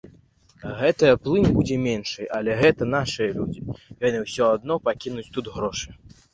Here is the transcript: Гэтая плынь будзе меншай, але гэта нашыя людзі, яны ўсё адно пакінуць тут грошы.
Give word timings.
Гэтая 0.79 1.11
плынь 1.25 1.45
будзе 1.57 1.77
меншай, 1.83 2.25
але 2.39 2.57
гэта 2.63 2.89
нашыя 2.95 3.29
людзі, 3.37 3.61
яны 4.09 4.25
ўсё 4.27 4.43
адно 4.57 4.81
пакінуць 4.91 5.31
тут 5.39 5.45
грошы. 5.59 5.89